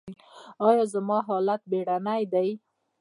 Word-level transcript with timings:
ایا 0.67 0.83
زما 0.93 1.17
حالت 1.29 1.61
بیړنی 1.71 2.23
دی؟ 2.33 2.49